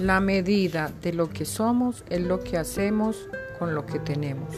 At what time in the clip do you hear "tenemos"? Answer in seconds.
3.98-4.48